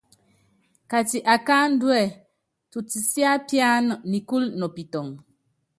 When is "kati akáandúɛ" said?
0.89-2.01